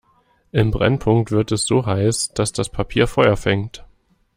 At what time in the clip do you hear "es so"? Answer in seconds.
1.51-1.85